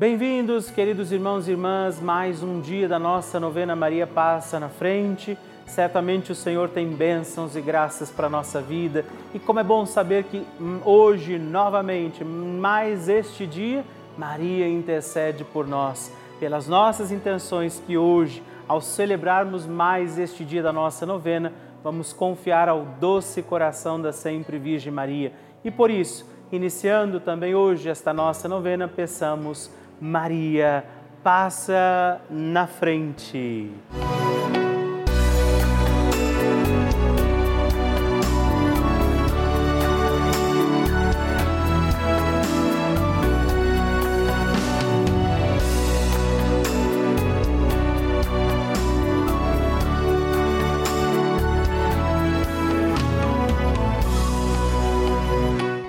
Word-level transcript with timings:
Bem-vindos, 0.00 0.70
queridos 0.70 1.12
irmãos 1.12 1.46
e 1.46 1.50
irmãs, 1.50 2.00
mais 2.00 2.42
um 2.42 2.58
dia 2.58 2.88
da 2.88 2.98
nossa 2.98 3.38
novena 3.38 3.76
Maria 3.76 4.06
Passa 4.06 4.58
na 4.58 4.70
Frente. 4.70 5.36
Certamente 5.66 6.32
o 6.32 6.34
Senhor 6.34 6.70
tem 6.70 6.88
bênçãos 6.88 7.54
e 7.54 7.60
graças 7.60 8.10
para 8.10 8.26
a 8.26 8.30
nossa 8.30 8.62
vida. 8.62 9.04
E 9.34 9.38
como 9.38 9.60
é 9.60 9.62
bom 9.62 9.84
saber 9.84 10.24
que 10.24 10.42
hum, 10.58 10.80
hoje, 10.86 11.38
novamente, 11.38 12.24
mais 12.24 13.10
este 13.10 13.46
dia, 13.46 13.84
Maria 14.16 14.66
intercede 14.66 15.44
por 15.44 15.66
nós, 15.66 16.10
pelas 16.38 16.66
nossas 16.66 17.12
intenções 17.12 17.78
que 17.86 17.98
hoje, 17.98 18.42
ao 18.66 18.80
celebrarmos 18.80 19.66
mais 19.66 20.18
este 20.18 20.46
dia 20.46 20.62
da 20.62 20.72
nossa 20.72 21.04
novena, 21.04 21.52
vamos 21.84 22.10
confiar 22.10 22.70
ao 22.70 22.86
doce 22.98 23.42
coração 23.42 24.00
da 24.00 24.12
sempre 24.12 24.58
Virgem 24.58 24.94
Maria. 24.94 25.34
E 25.62 25.70
por 25.70 25.90
isso, 25.90 26.26
iniciando 26.50 27.20
também 27.20 27.54
hoje 27.54 27.90
esta 27.90 28.14
nossa 28.14 28.48
novena, 28.48 28.88
peçamos 28.88 29.70
Maria 30.00 30.82
passa 31.22 32.20
na 32.30 32.66
frente. 32.66 33.70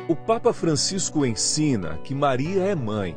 O 0.08 0.16
Papa 0.16 0.52
Francisco 0.52 1.26
ensina 1.26 1.98
que 2.04 2.14
Maria 2.14 2.64
é 2.64 2.76
mãe 2.76 3.16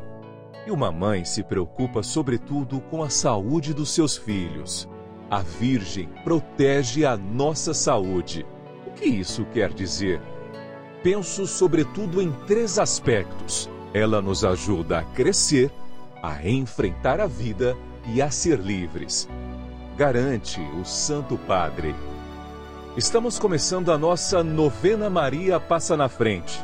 e 0.65 0.71
uma 0.71 0.91
mãe 0.91 1.23
se 1.23 1.43
preocupa 1.43 2.01
sobretudo 2.01 2.81
com 2.81 3.03
a 3.03 3.09
saúde 3.09 3.73
dos 3.73 3.93
seus 3.93 4.17
filhos. 4.17 4.89
A 5.29 5.39
Virgem 5.39 6.09
protege 6.23 7.05
a 7.05 7.15
nossa 7.15 7.73
saúde. 7.73 8.45
O 8.87 8.91
que 8.91 9.05
isso 9.05 9.45
quer 9.45 9.73
dizer? 9.73 10.21
Penso 11.03 11.45
sobretudo 11.45 12.21
em 12.21 12.31
três 12.47 12.79
aspectos. 12.79 13.69
Ela 13.93 14.21
nos 14.21 14.43
ajuda 14.43 14.99
a 14.99 15.03
crescer, 15.03 15.71
a 16.21 16.47
enfrentar 16.47 17.19
a 17.19 17.27
vida 17.27 17.77
e 18.07 18.21
a 18.21 18.29
ser 18.29 18.59
livres. 18.59 19.27
Garante 19.97 20.59
o 20.79 20.83
Santo 20.83 21.37
Padre. 21.37 21.95
Estamos 22.97 23.37
começando 23.37 23.91
a 23.91 23.97
nossa 23.97 24.43
novena 24.43 25.09
Maria 25.09 25.59
Passa 25.59 25.95
na 25.95 26.09
Frente 26.09 26.63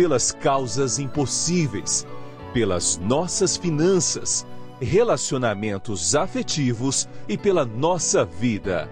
pelas 0.00 0.32
causas 0.32 0.98
impossíveis, 0.98 2.06
pelas 2.54 2.96
nossas 2.96 3.58
finanças, 3.58 4.46
relacionamentos 4.80 6.14
afetivos 6.14 7.06
e 7.28 7.36
pela 7.36 7.66
nossa 7.66 8.24
vida. 8.24 8.88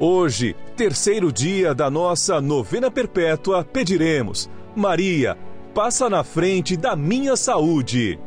Hoje, 0.00 0.56
terceiro 0.76 1.30
dia 1.30 1.72
da 1.72 1.88
nossa 1.88 2.40
novena 2.40 2.90
perpétua, 2.90 3.62
pediremos: 3.64 4.50
Maria, 4.74 5.38
passa 5.72 6.10
na 6.10 6.24
frente 6.24 6.76
da 6.76 6.96
minha 6.96 7.36
saúde. 7.36 8.18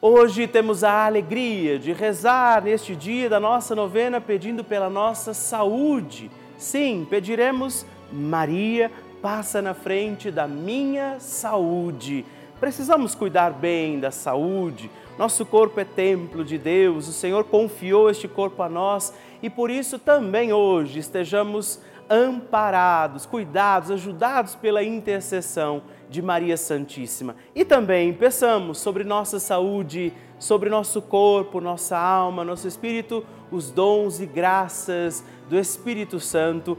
Hoje 0.00 0.46
temos 0.46 0.84
a 0.84 1.04
alegria 1.04 1.80
de 1.80 1.92
rezar 1.92 2.62
neste 2.62 2.94
dia 2.94 3.28
da 3.28 3.40
nossa 3.40 3.74
novena 3.74 4.20
pedindo 4.20 4.62
pela 4.62 4.88
nossa 4.88 5.34
saúde. 5.34 6.30
Sim, 6.56 7.04
pediremos 7.10 7.84
Maria, 8.12 8.90
passa 9.20 9.60
na 9.60 9.74
frente 9.74 10.30
da 10.30 10.46
minha 10.46 11.18
saúde. 11.18 12.24
Precisamos 12.60 13.14
cuidar 13.14 13.50
bem 13.52 14.00
da 14.00 14.10
saúde. 14.10 14.90
Nosso 15.18 15.46
corpo 15.46 15.80
é 15.80 15.84
templo 15.84 16.44
de 16.44 16.58
Deus, 16.58 17.08
o 17.08 17.12
Senhor 17.12 17.44
confiou 17.44 18.10
este 18.10 18.28
corpo 18.28 18.62
a 18.62 18.68
nós 18.68 19.14
e 19.42 19.48
por 19.48 19.70
isso 19.70 19.98
também 19.98 20.52
hoje 20.52 20.98
estejamos 20.98 21.80
amparados, 22.08 23.26
cuidados, 23.26 23.90
ajudados 23.90 24.54
pela 24.54 24.82
intercessão 24.82 25.82
de 26.08 26.22
Maria 26.22 26.56
Santíssima. 26.56 27.34
E 27.54 27.64
também 27.64 28.12
peçamos 28.12 28.78
sobre 28.78 29.04
nossa 29.04 29.40
saúde, 29.40 30.12
sobre 30.38 30.70
nosso 30.70 31.02
corpo, 31.02 31.60
nossa 31.60 31.98
alma, 31.98 32.44
nosso 32.44 32.68
espírito, 32.68 33.24
os 33.50 33.70
dons 33.70 34.20
e 34.20 34.26
graças 34.26 35.24
do 35.48 35.58
Espírito 35.58 36.20
Santo 36.20 36.78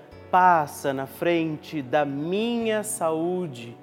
passa 0.31 0.93
na 0.93 1.05
frente 1.05 1.81
da 1.81 2.05
minha 2.05 2.83
saúde, 2.83 3.75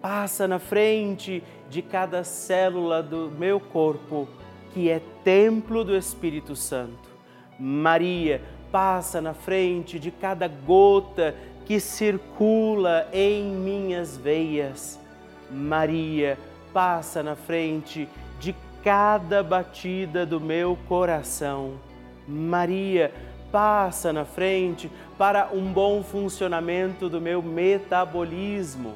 passa 0.00 0.48
na 0.48 0.58
frente 0.58 1.44
de 1.68 1.82
cada 1.82 2.24
célula 2.24 3.02
do 3.02 3.30
meu 3.30 3.60
corpo, 3.60 4.26
que 4.72 4.88
é 4.88 5.00
templo 5.22 5.84
do 5.84 5.94
Espírito 5.94 6.56
Santo. 6.56 7.10
Maria 7.60 8.40
passa 8.72 9.20
na 9.20 9.34
frente 9.34 10.00
de 10.00 10.10
cada 10.10 10.48
gota 10.48 11.34
que 11.66 11.78
circula 11.78 13.06
em 13.12 13.44
minhas 13.44 14.16
veias. 14.16 14.98
Maria 15.50 16.38
passa 16.72 17.22
na 17.22 17.36
frente 17.36 18.08
de 18.40 18.54
cada 18.82 19.42
batida 19.42 20.26
do 20.26 20.40
meu 20.40 20.76
coração. 20.88 21.74
Maria 22.26 23.12
passa 23.54 24.12
na 24.12 24.24
frente 24.24 24.90
para 25.16 25.50
um 25.52 25.72
bom 25.72 26.02
funcionamento 26.02 27.08
do 27.08 27.20
meu 27.20 27.40
metabolismo. 27.40 28.94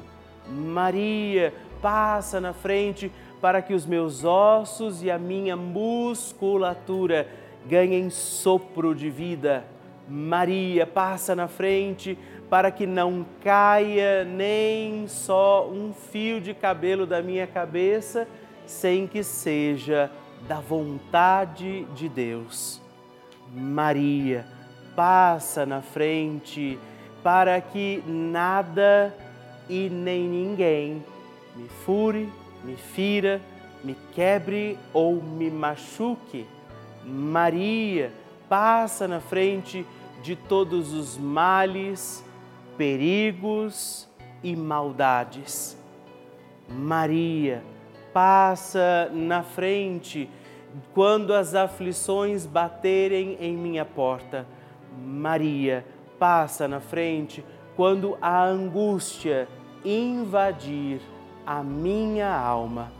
Maria, 0.49 1.53
passa 1.81 2.41
na 2.41 2.51
frente 2.51 3.09
para 3.39 3.61
que 3.61 3.73
os 3.73 3.85
meus 3.85 4.25
ossos 4.25 5.01
e 5.01 5.09
a 5.09 5.17
minha 5.17 5.55
musculatura 5.55 7.25
ganhem 7.65 8.09
sopro 8.09 8.93
de 8.93 9.09
vida. 9.09 9.63
Maria, 10.09 10.85
passa 10.85 11.33
na 11.33 11.47
frente 11.47 12.17
para 12.49 12.69
que 12.69 12.85
não 12.85 13.25
caia 13.41 14.25
nem 14.25 15.07
só 15.07 15.69
um 15.69 15.93
fio 15.93 16.41
de 16.41 16.53
cabelo 16.53 17.05
da 17.05 17.21
minha 17.21 17.47
cabeça 17.47 18.27
sem 18.65 19.07
que 19.07 19.23
seja 19.23 20.11
da 20.49 20.59
vontade 20.59 21.85
de 21.95 22.09
Deus. 22.09 22.88
Maria, 23.53 24.45
passa 24.95 25.65
na 25.65 25.81
frente 25.81 26.77
para 27.23 27.59
que 27.59 28.03
nada 28.07 29.13
e 29.67 29.89
nem 29.89 30.27
ninguém 30.27 31.03
me 31.55 31.67
fure, 31.67 32.31
me 32.63 32.75
fira, 32.75 33.41
me 33.83 33.95
quebre 34.13 34.77
ou 34.93 35.21
me 35.21 35.49
machuque. 35.49 36.45
Maria, 37.05 38.11
passa 38.47 39.07
na 39.07 39.19
frente 39.19 39.85
de 40.21 40.35
todos 40.35 40.93
os 40.93 41.17
males, 41.17 42.23
perigos 42.77 44.07
e 44.43 44.55
maldades. 44.55 45.77
Maria 46.67 47.63
passa 48.13 49.09
na 49.13 49.43
frente 49.43 50.29
quando 50.93 51.33
as 51.33 51.55
aflições 51.55 52.45
baterem 52.45 53.37
em 53.39 53.55
minha 53.55 53.85
porta. 53.85 54.45
Maria 54.97 55.85
passa 56.17 56.67
na 56.67 56.79
frente 56.79 57.43
quando 57.75 58.17
a 58.21 58.43
angústia 58.43 59.47
invadir 59.83 61.01
a 61.45 61.63
minha 61.63 62.29
alma. 62.29 62.91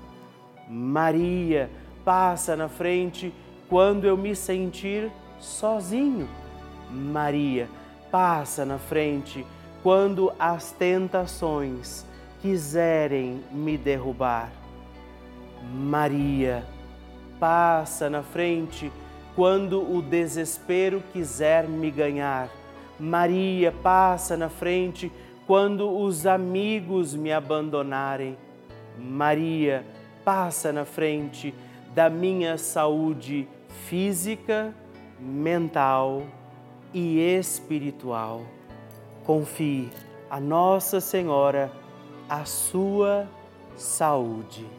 Maria 0.67 1.69
passa 2.05 2.55
na 2.55 2.69
frente 2.69 3.33
quando 3.67 4.05
eu 4.05 4.17
me 4.17 4.35
sentir 4.35 5.11
sozinho. 5.39 6.27
Maria 6.89 7.69
passa 8.11 8.65
na 8.65 8.77
frente 8.77 9.45
quando 9.83 10.33
as 10.39 10.71
tentações 10.71 12.05
quiserem 12.41 13.43
me 13.51 13.77
derrubar. 13.77 14.51
Maria 15.71 16.65
passa 17.39 18.09
na 18.09 18.21
frente 18.21 18.91
quando 19.35 19.81
o 19.81 20.01
desespero 20.01 21.01
quiser 21.13 21.67
me 21.67 21.89
ganhar. 21.89 22.49
Maria 22.99 23.71
passa 23.71 24.35
na 24.35 24.49
frente 24.49 25.11
quando 25.47 25.89
os 25.89 26.27
amigos 26.27 27.15
me 27.15 27.31
abandonarem. 27.31 28.37
Maria 28.97 29.85
passa 30.25 30.73
na 30.73 30.83
frente 30.83 31.55
da 31.95 32.09
minha 32.09 32.57
saúde 32.57 33.47
física, 33.87 34.75
mental 35.19 36.23
e 36.93 37.19
espiritual. 37.19 38.41
Confie 39.25 39.89
a 40.29 40.39
Nossa 40.39 40.99
Senhora 40.99 41.71
a 42.27 42.45
sua 42.45 43.27
saúde. 43.75 44.78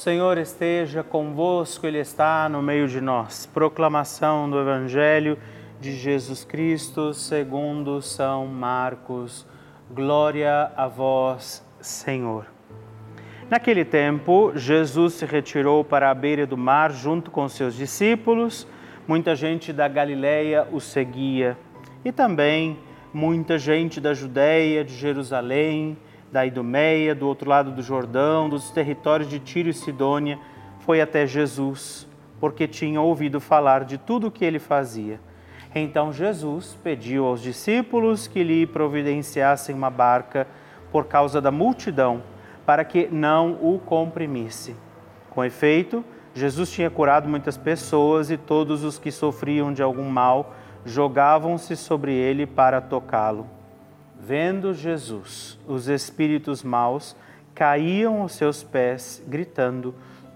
Senhor 0.00 0.38
esteja 0.38 1.02
convosco, 1.02 1.86
Ele 1.86 1.98
está 1.98 2.48
no 2.48 2.62
meio 2.62 2.88
de 2.88 3.02
nós. 3.02 3.44
Proclamação 3.44 4.48
do 4.48 4.58
Evangelho 4.58 5.36
de 5.78 5.92
Jesus 5.92 6.42
Cristo 6.42 7.12
segundo 7.12 8.00
São 8.00 8.46
Marcos. 8.46 9.46
Glória 9.90 10.72
a 10.74 10.88
vós, 10.88 11.62
Senhor. 11.82 12.46
Naquele 13.50 13.84
tempo, 13.84 14.52
Jesus 14.54 15.12
se 15.12 15.26
retirou 15.26 15.84
para 15.84 16.10
a 16.10 16.14
beira 16.14 16.46
do 16.46 16.56
mar 16.56 16.90
junto 16.92 17.30
com 17.30 17.46
seus 17.46 17.74
discípulos. 17.74 18.66
Muita 19.06 19.36
gente 19.36 19.70
da 19.70 19.86
Galileia 19.86 20.66
o 20.72 20.80
seguia 20.80 21.58
e 22.02 22.10
também 22.10 22.78
muita 23.12 23.58
gente 23.58 24.00
da 24.00 24.14
Judéia, 24.14 24.82
de 24.82 24.94
Jerusalém, 24.94 25.98
da 26.32 26.46
Idumeia, 26.46 27.14
do 27.14 27.26
outro 27.26 27.48
lado 27.48 27.72
do 27.72 27.82
Jordão, 27.82 28.48
dos 28.48 28.70
territórios 28.70 29.28
de 29.28 29.38
Tiro 29.38 29.68
e 29.68 29.74
Sidônia, 29.74 30.38
foi 30.80 31.00
até 31.00 31.26
Jesus, 31.26 32.06
porque 32.38 32.68
tinha 32.68 33.00
ouvido 33.00 33.40
falar 33.40 33.84
de 33.84 33.98
tudo 33.98 34.28
o 34.28 34.30
que 34.30 34.44
ele 34.44 34.58
fazia. 34.58 35.20
Então 35.74 36.12
Jesus 36.12 36.76
pediu 36.82 37.26
aos 37.26 37.40
discípulos 37.40 38.26
que 38.26 38.42
lhe 38.42 38.66
providenciassem 38.66 39.74
uma 39.74 39.90
barca 39.90 40.46
por 40.90 41.06
causa 41.06 41.40
da 41.40 41.50
multidão, 41.50 42.22
para 42.66 42.84
que 42.84 43.08
não 43.10 43.58
o 43.60 43.78
comprimisse. 43.78 44.74
Com 45.30 45.44
efeito, 45.44 46.04
Jesus 46.34 46.70
tinha 46.70 46.90
curado 46.90 47.28
muitas 47.28 47.56
pessoas 47.56 48.30
e 48.30 48.36
todos 48.36 48.84
os 48.84 48.98
que 48.98 49.10
sofriam 49.10 49.72
de 49.72 49.82
algum 49.82 50.08
mal 50.08 50.54
jogavam-se 50.84 51.76
sobre 51.76 52.12
ele 52.12 52.46
para 52.46 52.80
tocá-lo. 52.80 53.59
Vendo 54.22 54.74
Jesus, 54.74 55.58
os 55.66 55.88
espíritos 55.88 56.62
maus 56.62 57.16
caíam 57.54 58.20
aos 58.20 58.32
seus 58.32 58.62
pés, 58.62 59.22
gritando: 59.26 59.94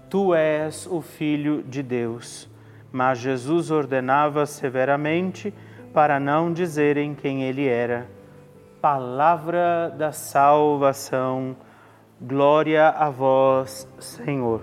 Tu 0.09 0.33
és 0.33 0.87
o 0.87 1.01
Filho 1.01 1.61
de 1.61 1.83
Deus. 1.83 2.49
Mas 2.91 3.19
Jesus 3.19 3.69
ordenava 3.69 4.45
severamente 4.47 5.53
para 5.93 6.19
não 6.19 6.51
dizerem 6.51 7.13
quem 7.13 7.43
ele 7.43 7.67
era. 7.67 8.07
Palavra 8.81 9.93
da 9.95 10.11
salvação. 10.11 11.55
Glória 12.19 12.89
a 12.89 13.09
vós, 13.09 13.87
Senhor. 13.99 14.61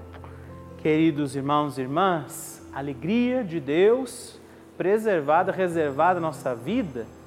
Queridos 0.78 1.36
irmãos 1.36 1.78
e 1.78 1.82
irmãs, 1.82 2.66
alegria 2.74 3.44
de 3.44 3.60
Deus 3.60 4.40
preservada, 4.76 5.52
reservada 5.52 6.18
na 6.18 6.26
nossa 6.26 6.56
vida 6.56 7.06
a 7.06 7.21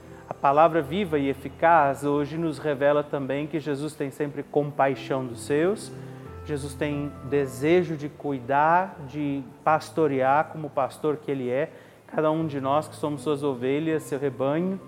palavra 0.46 0.80
viva 0.80 1.18
e 1.18 1.28
eficaz 1.28 2.04
hoje 2.04 2.38
nos 2.38 2.60
revela 2.60 3.04
também 3.04 3.48
que 3.48 3.60
Jesus 3.60 3.96
tem 3.96 4.12
sempre 4.12 4.44
compaixão 4.44 5.26
dos 5.26 5.44
seus, 5.44 5.92
Jesus 6.46 6.76
tem 6.76 7.12
desejo 7.24 7.98
de 7.98 8.10
cuidar, 8.10 8.96
de 9.08 9.44
pastorear 9.64 10.50
como 10.50 10.70
pastor 10.70 11.18
que 11.18 11.32
ele 11.32 11.50
é, 11.50 11.72
cada 12.06 12.30
um 12.30 12.46
de 12.46 12.62
nós 12.62 12.88
que 12.88 12.96
somos 12.96 13.24
suas 13.24 13.42
ovelhas, 13.42 14.04
seu 14.04 14.20
rebanho. 14.20 14.80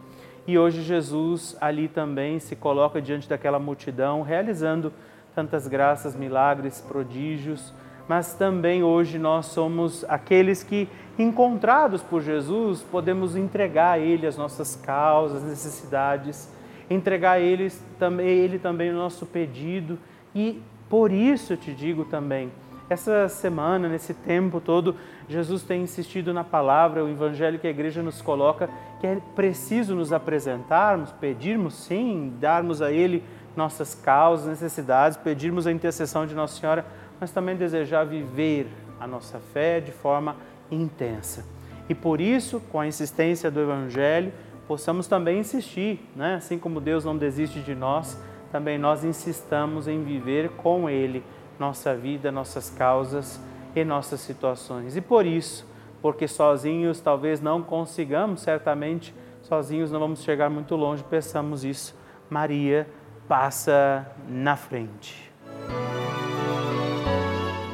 E 0.46 0.60
hoje 0.60 0.84
Jesus 0.84 1.58
ali 1.60 1.88
também 1.88 2.38
se 2.38 2.56
coloca 2.56 3.02
diante 3.02 3.28
daquela 3.28 3.58
multidão, 3.58 4.22
realizando 4.22 4.94
tantas 5.34 5.68
graças, 5.68 6.16
milagres, 6.16 6.82
prodígios, 6.82 7.74
mas 8.08 8.34
também 8.34 8.84
hoje 8.84 9.20
nós 9.20 9.48
somos 9.48 10.06
aqueles 10.08 10.64
que, 10.64 10.88
encontrados 11.20 12.02
por 12.02 12.22
Jesus, 12.22 12.82
podemos 12.84 13.36
entregar 13.36 13.94
a 13.94 14.00
Ele 14.00 14.26
as 14.26 14.38
nossas 14.38 14.76
causas, 14.76 15.44
necessidades, 15.44 16.50
entregar 16.90 17.32
a 17.32 17.40
Ele 17.40 17.72
também, 18.00 18.28
ele 18.28 18.60
também 18.60 18.92
o 18.92 18.96
nosso 18.96 19.26
pedido. 19.26 20.00
E 20.34 20.62
por 20.90 21.12
isso 21.12 21.54
eu 21.54 21.58
te 21.58 21.74
digo 21.74 22.06
também, 22.06 22.52
essa 22.90 23.28
semana, 23.28 23.90
nesse 23.90 24.14
tempo 24.14 24.62
todo, 24.62 24.96
Jesus 25.28 25.62
tem 25.64 25.82
insistido 25.82 26.34
na 26.34 26.46
palavra, 26.46 27.04
o 27.04 27.10
evangelho 27.10 27.60
que 27.60 27.68
a 27.68 27.70
igreja 27.70 28.02
nos 28.02 28.22
coloca, 28.22 28.70
que 29.02 29.08
é 29.08 29.18
preciso 29.36 29.94
nos 29.94 30.14
apresentarmos, 30.14 31.12
pedirmos 31.12 31.74
sim, 31.74 32.34
darmos 32.40 32.82
a 32.82 32.90
Ele 32.90 33.22
nossas 33.58 33.94
causas, 33.94 34.48
necessidades, 34.48 35.18
pedirmos 35.18 35.68
a 35.68 35.72
intercessão 35.72 36.26
de 36.26 36.34
Nossa 36.34 36.60
Senhora, 36.60 36.86
mas 37.20 37.32
também 37.32 37.56
desejar 37.56 38.06
viver 38.06 38.68
a 39.00 39.08
nossa 39.08 39.40
fé 39.40 39.80
de 39.80 39.92
forma 39.92 40.36
intensa. 40.70 41.46
E 41.90 41.96
por 41.96 42.20
isso, 42.20 42.60
com 42.72 42.80
a 42.80 42.88
insistência 42.88 43.50
do 43.50 43.62
Evangelho, 43.62 44.32
possamos 44.68 45.08
também 45.08 45.40
insistir, 45.40 46.00
né? 46.16 46.36
assim 46.36 46.60
como 46.60 46.82
Deus 46.82 47.06
não 47.06 47.18
desiste 47.18 47.62
de 47.62 47.74
nós, 47.74 48.20
também 48.52 48.78
nós 48.78 49.04
insistamos 49.04 49.88
em 49.88 50.04
viver 50.04 50.50
com 50.52 50.90
Ele 50.90 51.24
nossa 51.60 51.96
vida, 51.96 52.32
nossas 52.32 52.70
causas 52.70 53.42
e 53.76 53.84
nossas 53.84 54.20
situações. 54.22 54.96
E 54.96 55.02
por 55.02 55.26
isso, 55.26 55.66
porque 56.02 56.28
sozinhos 56.28 57.00
talvez 57.00 57.42
não 57.42 57.62
consigamos, 57.62 58.42
certamente 58.42 59.14
sozinhos 59.42 59.92
não 59.92 60.00
vamos 60.00 60.24
chegar 60.24 60.50
muito 60.50 60.76
longe, 60.76 61.04
peçamos 61.04 61.64
isso. 61.64 61.96
Maria 62.30 62.88
passa 63.28 64.06
na 64.28 64.56
frente. 64.56 65.27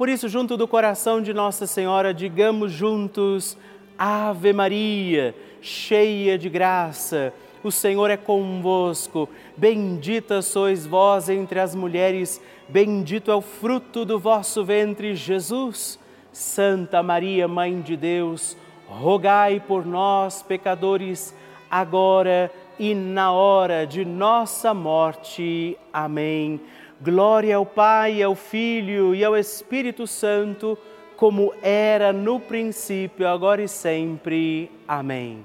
Por 0.00 0.08
isso, 0.08 0.30
junto 0.30 0.56
do 0.56 0.66
coração 0.66 1.20
de 1.20 1.34
Nossa 1.34 1.66
Senhora, 1.66 2.14
digamos 2.14 2.72
juntos: 2.72 3.54
Ave 3.98 4.50
Maria, 4.50 5.34
cheia 5.60 6.38
de 6.38 6.48
graça 6.48 7.34
o 7.62 7.70
Senhor 7.70 8.10
é 8.10 8.16
convosco. 8.16 9.28
Bendita 9.56 10.40
sois 10.40 10.86
vós 10.86 11.28
entre 11.28 11.60
as 11.60 11.74
mulheres, 11.74 12.40
bendito 12.66 13.30
é 13.30 13.34
o 13.34 13.42
fruto 13.42 14.04
do 14.04 14.18
vosso 14.18 14.64
ventre, 14.64 15.14
Jesus. 15.14 15.98
Santa 16.32 17.02
Maria, 17.02 17.46
Mãe 17.46 17.80
de 17.80 17.96
Deus, 17.96 18.56
rogai 18.88 19.60
por 19.60 19.84
nós, 19.84 20.42
pecadores, 20.42 21.34
agora 21.70 22.50
e 22.78 22.94
na 22.94 23.32
hora 23.32 23.84
de 23.84 24.04
nossa 24.04 24.72
morte. 24.72 25.76
Amém. 25.92 26.58
Glória 27.02 27.56
ao 27.56 27.64
Pai, 27.64 28.22
ao 28.22 28.34
Filho 28.34 29.14
e 29.14 29.24
ao 29.24 29.34
Espírito 29.34 30.06
Santo, 30.06 30.76
como 31.16 31.54
era 31.62 32.12
no 32.12 32.38
princípio, 32.38 33.26
agora 33.26 33.62
e 33.62 33.68
sempre. 33.68 34.70
Amém. 34.86 35.42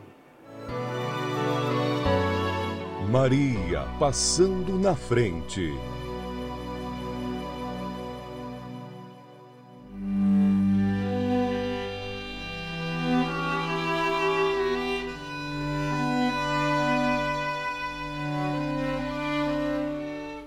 Maria 3.09 3.85
passando 3.97 4.77
na 4.77 4.95
frente. 4.95 5.74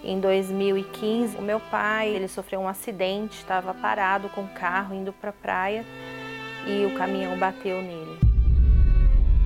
Em 0.09 0.19
2015, 0.21 1.37
o 1.37 1.43
meu 1.43 1.61
pai, 1.61 2.09
ele 2.09 2.29
sofreu 2.29 2.61
um 2.61 2.67
acidente, 2.67 3.37
estava 3.37 3.75
parado 3.75 4.31
com 4.31 4.41
o 4.41 4.49
carro 4.49 4.95
indo 4.95 5.13
para 5.13 5.29
a 5.29 5.33
praia 5.35 5.85
e 6.67 6.87
o 6.87 6.97
caminhão 6.97 7.37
bateu 7.37 7.83
nele. 7.83 8.19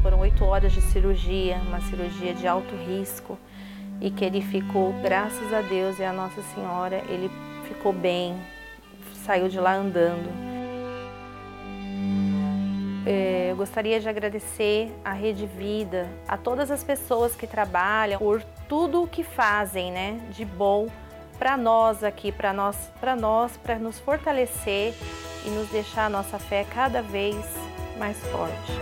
Foram 0.04 0.20
oito 0.20 0.44
horas 0.44 0.70
de 0.70 0.80
cirurgia, 0.80 1.56
uma 1.66 1.80
cirurgia 1.80 2.32
de 2.32 2.46
alto 2.46 2.76
risco 2.76 3.36
e 4.00 4.08
que 4.08 4.24
ele 4.24 4.40
ficou, 4.40 4.92
graças 5.02 5.52
a 5.52 5.62
Deus 5.62 5.98
e 5.98 6.04
a 6.04 6.12
Nossa 6.12 6.40
Senhora, 6.54 7.02
ele 7.08 7.28
ficou 7.66 7.92
bem, 7.92 8.36
saiu 9.14 9.48
de 9.48 9.58
lá 9.58 9.74
andando. 9.74 10.30
É, 13.04 13.48
eu 13.50 13.56
gostaria 13.56 13.98
de 13.98 14.08
agradecer 14.08 14.94
à 15.04 15.12
Rede 15.12 15.44
Vida, 15.44 16.08
a 16.28 16.36
todas 16.36 16.70
as 16.70 16.84
pessoas 16.84 17.34
que 17.34 17.48
trabalham 17.48 18.20
por 18.20 18.40
tudo 18.72 19.02
o 19.02 19.06
que 19.06 19.22
fazem, 19.22 19.92
né, 19.92 20.18
de 20.30 20.46
bom 20.46 20.88
para 21.38 21.58
nós 21.58 22.02
aqui, 22.02 22.32
para 22.32 22.54
nós, 22.54 22.74
para 22.98 23.14
nós, 23.14 23.54
para 23.58 23.78
nos 23.78 23.98
fortalecer 23.98 24.94
e 25.44 25.50
nos 25.50 25.68
deixar 25.68 26.06
a 26.06 26.08
nossa 26.08 26.38
fé 26.38 26.64
cada 26.64 27.02
vez 27.02 27.36
mais 27.98 28.16
forte. 28.28 28.72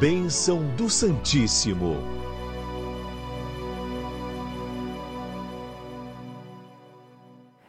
Bênção 0.00 0.62
do 0.74 0.88
Santíssimo. 0.88 1.98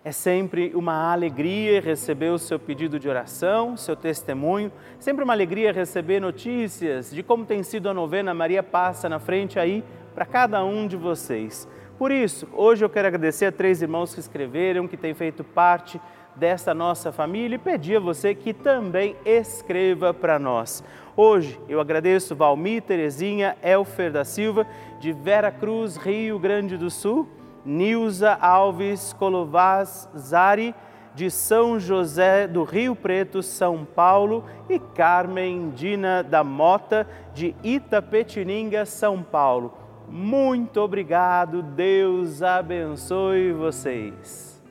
É 0.01 0.13
sempre 0.13 0.71
uma 0.73 1.12
alegria 1.12 1.81
receber 1.81 2.29
o 2.29 2.39
seu 2.39 2.58
pedido 2.58 2.97
de 2.97 3.10
oração, 3.10 3.75
seu 3.75 3.97
testemunho. 3.97 4.71
Sempre 4.97 5.25
uma 5.25 5.34
alegria 5.34 5.73
receber 5.73 6.21
notícias 6.21 7.12
de 7.12 7.21
como 7.21 7.45
tem 7.45 7.63
sido 7.63 7.89
a 7.89 7.93
novena 7.93 8.34
Maria 8.34 8.63
Passa 8.63 9.10
na 9.10 9.19
frente 9.19 9.60
aí 9.60 9.84
para 10.13 10.25
cada 10.25 10.63
um 10.63 10.88
de 10.88 10.95
vocês. 10.95 11.67
Por 11.97 12.12
isso, 12.12 12.47
hoje 12.53 12.84
eu 12.84 12.89
quero 12.89 13.08
agradecer 13.08 13.45
a 13.45 13.51
três 13.51 13.81
irmãos 13.81 14.13
que 14.13 14.19
escreveram, 14.19 14.88
que 14.88 14.97
têm 14.97 15.13
feito 15.13 15.43
parte 15.43 15.99
dessa 16.36 16.73
nossa 16.73 17.12
família 17.12 17.55
e 17.55 17.60
pedir 17.60 17.95
a 17.95 18.01
você 18.01 18.36
que 18.36 18.53
também 18.53 19.15
escreva 19.25 20.13
para 20.13 20.38
nós. 20.38 20.84
Hoje 21.15 21.58
eu 21.69 21.79
agradeço 21.79 22.36
Valmir 22.36 22.81
Terezinha 22.81 23.55
Elfer 23.63 24.12
da 24.12 24.25
Silva, 24.25 24.67
de 24.99 25.13
Vera 25.13 25.49
Cruz, 25.51 25.95
Rio 25.95 26.38
Grande 26.38 26.77
do 26.77 26.89
Sul. 26.89 27.29
Nilza 27.65 28.38
Alves 28.39 29.12
Colovaz 29.13 30.08
Zari, 30.15 30.75
de 31.15 31.31
São 31.31 31.79
José 31.79 32.47
do 32.47 32.63
Rio 32.63 32.95
Preto, 32.95 33.41
São 33.41 33.84
Paulo, 33.84 34.45
e 34.69 34.77
Carmen 34.77 35.71
Dina 35.71 36.21
da 36.21 36.43
Mota, 36.43 37.08
de 37.34 37.55
Itapetininga, 37.63 38.86
São 38.86 39.23
Paulo. 39.23 39.85
Muito 40.17 40.80
obrigado, 40.80 41.62
Deus 41.62 42.41
abençoe 42.41 43.51
vocês. 43.51 44.63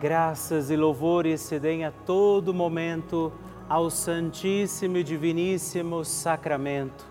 Graças 0.00 0.70
e 0.70 0.76
louvores 0.76 1.42
se 1.42 1.60
deem 1.60 1.84
a 1.84 1.90
todo 1.90 2.54
momento 2.54 3.30
ao 3.68 3.90
Santíssimo 3.90 4.96
e 4.96 5.04
Diviníssimo 5.04 6.02
Sacramento. 6.02 7.04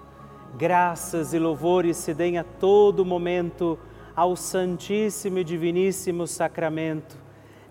Graças 0.58 1.32
e 1.32 1.38
louvores 1.38 1.98
se 1.98 2.12
deem 2.15 2.39
a 2.39 2.43
todo 2.43 3.06
momento 3.06 3.78
ao 4.15 4.36
Santíssimo 4.36 5.38
e 5.38 5.43
Diviníssimo 5.43 6.26
Sacramento. 6.26 7.15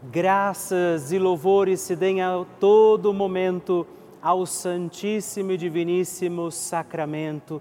Graças 0.01 1.11
e 1.11 1.19
louvores 1.19 1.81
se 1.81 1.97
deem 1.97 2.23
a 2.23 2.45
todo 2.61 3.13
momento 3.13 3.85
ao 4.23 4.47
Santíssimo 4.47 5.51
e 5.51 5.57
Diviníssimo 5.57 6.53
Sacramento. 6.53 7.61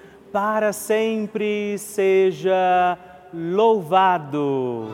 para 0.31 0.71
sempre 0.71 1.77
seja 1.77 2.97
louvado. 3.33 4.87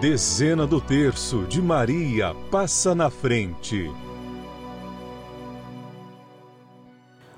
Dezena 0.00 0.66
do 0.66 0.80
terço 0.80 1.44
de 1.44 1.62
Maria 1.62 2.34
passa 2.50 2.94
na 2.94 3.08
frente. 3.08 3.90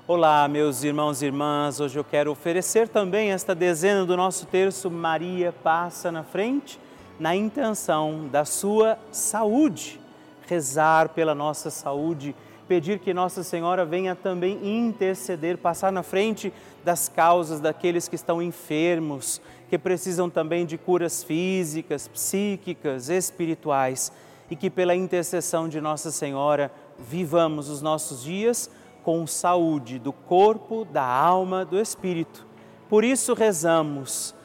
Olá, 0.07 0.47
meus 0.47 0.83
irmãos 0.83 1.21
e 1.21 1.27
irmãs. 1.27 1.79
Hoje 1.79 1.99
eu 1.99 2.03
quero 2.03 2.31
oferecer 2.31 2.87
também 2.87 3.31
esta 3.31 3.53
dezena 3.53 4.05
do 4.05 4.17
nosso 4.17 4.47
terço 4.47 4.89
Maria 4.89 5.53
passa 5.63 6.11
na 6.11 6.23
frente, 6.23 6.79
na 7.19 7.35
intenção 7.35 8.27
da 8.31 8.45
sua 8.45 8.97
saúde 9.11 10.01
rezar 10.47 11.09
pela 11.09 11.33
nossa 11.33 11.69
saúde, 11.69 12.35
pedir 12.63 12.99
que 12.99 13.13
Nossa 13.13 13.43
Senhora 13.43 13.85
venha 13.85 14.15
também 14.15 14.59
interceder, 14.63 15.57
passar 15.57 15.91
na 15.91 16.03
frente 16.03 16.51
das 16.83 17.07
causas 17.07 17.59
daqueles 17.59 18.07
que 18.07 18.15
estão 18.15 18.41
enfermos, 18.41 19.41
que 19.69 19.77
precisam 19.77 20.29
também 20.29 20.65
de 20.65 20.77
curas 20.77 21.23
físicas, 21.23 22.07
psíquicas, 22.07 23.09
espirituais 23.09 24.11
e 24.49 24.55
que 24.55 24.69
pela 24.69 24.95
intercessão 24.95 25.67
de 25.67 25.81
Nossa 25.81 26.11
Senhora 26.11 26.71
vivamos 26.99 27.69
os 27.69 27.81
nossos 27.81 28.23
dias 28.23 28.69
com 29.03 29.25
saúde 29.27 29.99
do 29.99 30.13
corpo, 30.13 30.85
da 30.85 31.03
alma, 31.03 31.65
do 31.65 31.79
espírito. 31.79 32.45
Por 32.89 33.03
isso 33.03 33.33
rezamos, 33.33 34.35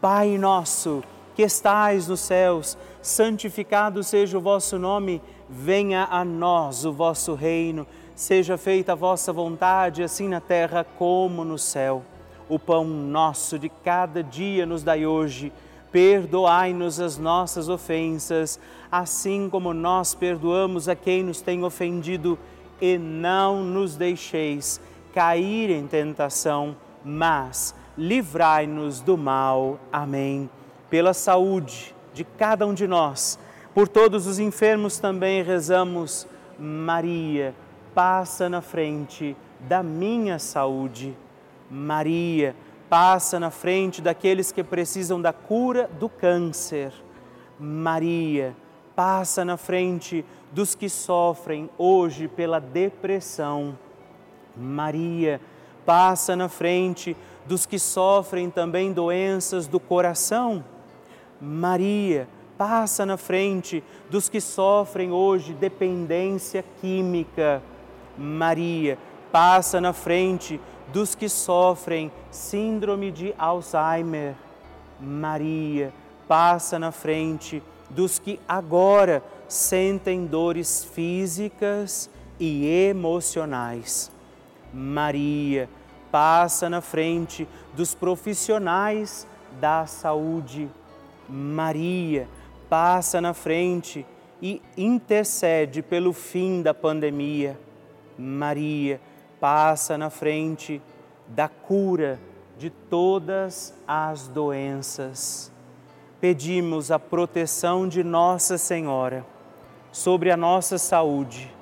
Pai 0.00 0.38
nosso, 0.38 1.02
que 1.34 1.42
estais 1.42 2.08
nos 2.08 2.20
céus, 2.20 2.78
santificado 3.02 4.02
seja 4.02 4.38
o 4.38 4.40
vosso 4.40 4.78
nome 4.78 5.22
venha 5.48 6.06
a 6.10 6.24
nós 6.24 6.84
o 6.84 6.92
vosso 6.92 7.34
reino, 7.34 7.86
seja 8.14 8.58
feita 8.58 8.92
a 8.92 8.96
vossa 8.96 9.32
vontade, 9.32 10.02
assim 10.02 10.28
na 10.28 10.40
terra 10.40 10.84
como 10.84 11.44
no 11.44 11.58
céu. 11.58 12.02
O 12.48 12.58
pão 12.58 12.84
nosso 12.84 13.58
de 13.58 13.68
cada 13.68 14.22
dia 14.22 14.66
nos 14.66 14.82
dai 14.82 15.06
hoje. 15.06 15.52
Perdoai-nos 15.90 17.00
as 17.00 17.16
nossas 17.16 17.68
ofensas, 17.68 18.60
assim 18.92 19.48
como 19.48 19.72
nós 19.72 20.14
perdoamos 20.14 20.88
a 20.88 20.94
quem 20.94 21.22
nos 21.22 21.40
tem 21.40 21.64
ofendido, 21.64 22.38
e 22.80 22.98
não 22.98 23.64
nos 23.64 23.96
deixeis 23.96 24.80
cair 25.12 25.70
em 25.70 25.86
tentação, 25.86 26.76
mas 27.04 27.74
livrai-nos 27.96 29.00
do 29.00 29.16
mal. 29.16 29.80
Amém. 29.92 30.48
Pela 30.90 31.12
saúde 31.12 31.94
de 32.14 32.22
cada 32.24 32.66
um 32.66 32.74
de 32.74 32.86
nós 32.86 33.38
por 33.78 33.86
todos 33.86 34.26
os 34.26 34.40
enfermos 34.40 34.98
também 34.98 35.40
rezamos, 35.40 36.26
Maria, 36.58 37.54
passa 37.94 38.48
na 38.48 38.60
frente 38.60 39.36
da 39.60 39.84
minha 39.84 40.40
saúde. 40.40 41.16
Maria, 41.70 42.56
passa 42.90 43.38
na 43.38 43.52
frente 43.52 44.02
daqueles 44.02 44.50
que 44.50 44.64
precisam 44.64 45.22
da 45.22 45.32
cura 45.32 45.88
do 45.96 46.08
câncer. 46.08 46.92
Maria, 47.56 48.52
passa 48.96 49.44
na 49.44 49.56
frente 49.56 50.24
dos 50.50 50.74
que 50.74 50.88
sofrem 50.88 51.70
hoje 51.78 52.26
pela 52.26 52.58
depressão. 52.58 53.78
Maria, 54.56 55.40
passa 55.86 56.34
na 56.34 56.48
frente 56.48 57.16
dos 57.46 57.64
que 57.64 57.78
sofrem 57.78 58.50
também 58.50 58.92
doenças 58.92 59.68
do 59.68 59.78
coração. 59.78 60.64
Maria, 61.40 62.26
passa 62.58 63.06
na 63.06 63.16
frente 63.16 63.82
dos 64.10 64.28
que 64.28 64.40
sofrem 64.40 65.12
hoje 65.12 65.54
dependência 65.54 66.64
química. 66.80 67.62
Maria, 68.18 68.98
passa 69.30 69.80
na 69.80 69.92
frente 69.92 70.60
dos 70.88 71.14
que 71.14 71.28
sofrem 71.28 72.10
síndrome 72.32 73.12
de 73.12 73.32
Alzheimer. 73.38 74.34
Maria, 75.00 75.94
passa 76.26 76.78
na 76.78 76.90
frente 76.90 77.62
dos 77.88 78.18
que 78.18 78.40
agora 78.48 79.22
sentem 79.46 80.26
dores 80.26 80.84
físicas 80.84 82.10
e 82.40 82.66
emocionais. 82.66 84.10
Maria, 84.74 85.68
passa 86.10 86.68
na 86.68 86.80
frente 86.80 87.46
dos 87.74 87.94
profissionais 87.94 89.26
da 89.60 89.86
saúde. 89.86 90.68
Maria, 91.28 92.26
passa 92.68 93.20
na 93.20 93.32
frente 93.32 94.04
e 94.40 94.62
intercede 94.76 95.82
pelo 95.82 96.12
fim 96.12 96.62
da 96.62 96.74
pandemia. 96.74 97.58
Maria 98.16 99.00
passa 99.40 99.96
na 99.96 100.10
frente 100.10 100.80
da 101.26 101.48
cura 101.48 102.18
de 102.58 102.70
todas 102.70 103.74
as 103.86 104.28
doenças. 104.28 105.52
Pedimos 106.20 106.90
a 106.90 106.98
proteção 106.98 107.88
de 107.88 108.02
Nossa 108.02 108.58
Senhora 108.58 109.24
sobre 109.92 110.30
a 110.30 110.36
nossa 110.36 110.76
saúde, 110.76 111.52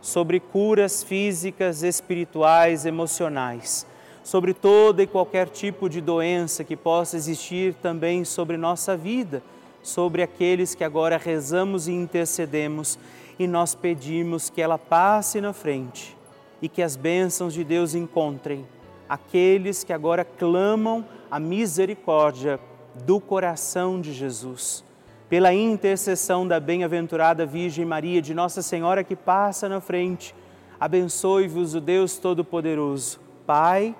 sobre 0.00 0.38
curas 0.38 1.02
físicas, 1.02 1.82
espirituais, 1.82 2.84
emocionais, 2.84 3.86
sobre 4.22 4.54
toda 4.54 5.02
e 5.02 5.06
qualquer 5.06 5.48
tipo 5.48 5.88
de 5.88 6.00
doença 6.00 6.62
que 6.62 6.76
possa 6.76 7.16
existir 7.16 7.74
também 7.74 8.24
sobre 8.24 8.56
nossa 8.56 8.96
vida 8.96 9.42
sobre 9.82 10.22
aqueles 10.22 10.74
que 10.74 10.84
agora 10.84 11.16
rezamos 11.16 11.88
e 11.88 11.92
intercedemos 11.92 12.98
e 13.38 13.46
nós 13.46 13.74
pedimos 13.74 14.48
que 14.48 14.62
ela 14.62 14.78
passe 14.78 15.40
na 15.40 15.52
frente 15.52 16.16
e 16.60 16.68
que 16.68 16.82
as 16.82 16.94
bênçãos 16.94 17.52
de 17.52 17.64
Deus 17.64 17.94
encontrem 17.94 18.64
aqueles 19.08 19.84
que 19.84 19.92
agora 19.92 20.24
clamam 20.24 21.04
a 21.30 21.38
misericórdia 21.40 22.58
do 23.04 23.20
coração 23.20 24.00
de 24.00 24.12
Jesus. 24.12 24.84
Pela 25.28 25.52
intercessão 25.52 26.46
da 26.46 26.60
bem-aventurada 26.60 27.44
Virgem 27.44 27.84
Maria, 27.84 28.22
de 28.22 28.32
Nossa 28.32 28.62
Senhora 28.62 29.02
que 29.02 29.16
passa 29.16 29.68
na 29.68 29.80
frente, 29.80 30.34
abençoe-vos 30.78 31.74
o 31.74 31.80
Deus 31.80 32.16
Todo-Poderoso, 32.18 33.18
Pai, 33.46 33.94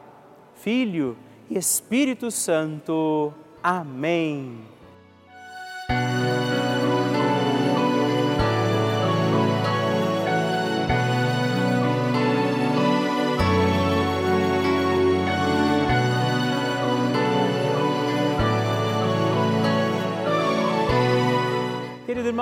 Filho 0.54 1.16
e 1.50 1.58
Espírito 1.58 2.30
Santo. 2.30 3.32
Amém. 3.62 4.71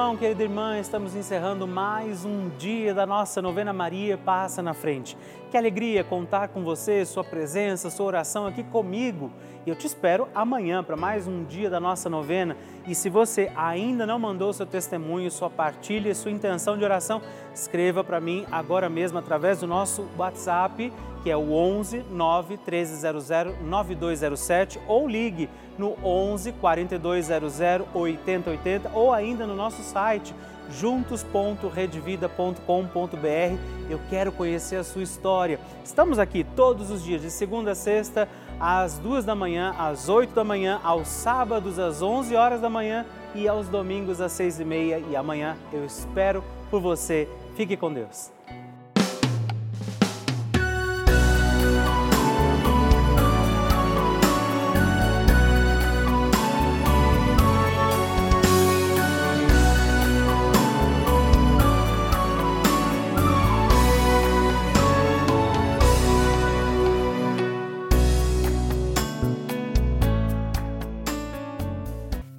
Irmão, 0.00 0.16
querida 0.16 0.42
irmã, 0.42 0.78
estamos 0.78 1.14
encerrando 1.14 1.68
mais 1.68 2.24
um 2.24 2.48
dia 2.56 2.94
da 2.94 3.04
nossa 3.04 3.42
novena 3.42 3.70
Maria 3.70 4.16
Passa 4.16 4.62
na 4.62 4.72
Frente. 4.72 5.14
Que 5.50 5.56
alegria 5.56 6.04
contar 6.04 6.46
com 6.46 6.62
você, 6.62 7.04
sua 7.04 7.24
presença, 7.24 7.90
sua 7.90 8.06
oração 8.06 8.46
aqui 8.46 8.62
comigo. 8.62 9.32
E 9.66 9.68
eu 9.68 9.74
te 9.74 9.84
espero 9.84 10.28
amanhã 10.32 10.84
para 10.84 10.96
mais 10.96 11.26
um 11.26 11.42
dia 11.42 11.68
da 11.68 11.80
nossa 11.80 12.08
novena. 12.08 12.56
E 12.86 12.94
se 12.94 13.10
você 13.10 13.50
ainda 13.56 14.06
não 14.06 14.16
mandou 14.16 14.52
seu 14.52 14.64
testemunho, 14.64 15.28
sua 15.28 15.50
partilha, 15.50 16.14
sua 16.14 16.30
intenção 16.30 16.78
de 16.78 16.84
oração, 16.84 17.20
escreva 17.52 18.04
para 18.04 18.20
mim 18.20 18.46
agora 18.48 18.88
mesmo 18.88 19.18
através 19.18 19.58
do 19.58 19.66
nosso 19.66 20.06
WhatsApp, 20.16 20.92
que 21.24 21.28
é 21.28 21.36
o 21.36 21.52
11 21.52 22.04
9 22.08 22.56
1300 22.56 23.28
9207 23.60 24.80
ou 24.86 25.08
ligue 25.08 25.50
no 25.76 25.96
11 26.04 26.52
4200 26.52 27.60
8080 27.92 28.90
ou 28.94 29.12
ainda 29.12 29.48
no 29.48 29.56
nosso 29.56 29.82
site 29.82 30.32
juntos.redvida.com.br. 30.70 33.58
Eu 33.88 34.00
quero 34.08 34.32
conhecer 34.32 34.76
a 34.76 34.84
sua 34.84 35.02
história. 35.02 35.58
Estamos 35.84 36.18
aqui 36.18 36.44
todos 36.56 36.90
os 36.90 37.02
dias, 37.02 37.22
de 37.22 37.30
segunda 37.30 37.72
a 37.72 37.74
sexta, 37.74 38.28
às 38.58 38.98
duas 38.98 39.24
da 39.24 39.34
manhã, 39.34 39.74
às 39.78 40.08
oito 40.08 40.34
da 40.34 40.44
manhã, 40.44 40.80
aos 40.82 41.08
sábados 41.08 41.78
às 41.78 42.02
onze 42.02 42.34
horas 42.34 42.60
da 42.60 42.68
manhã 42.68 43.06
e 43.34 43.48
aos 43.48 43.68
domingos 43.68 44.20
às 44.20 44.32
seis 44.32 44.60
e 44.60 44.64
meia. 44.64 44.98
E 44.98 45.16
amanhã 45.16 45.56
eu 45.72 45.84
espero 45.84 46.44
por 46.70 46.80
você. 46.80 47.28
Fique 47.56 47.76
com 47.76 47.92
Deus. 47.92 48.39